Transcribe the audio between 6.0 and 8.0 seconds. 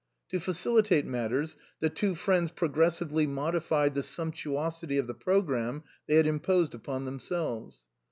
they had imposed upon themselves.